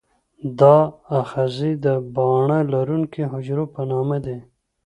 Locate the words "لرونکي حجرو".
2.73-3.65